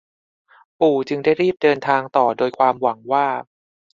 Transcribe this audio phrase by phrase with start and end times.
[0.79, 3.27] ปู่จึงได้รีบเดินทางต่อโดยความหวังว่า